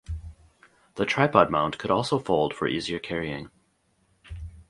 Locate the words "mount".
1.51-1.77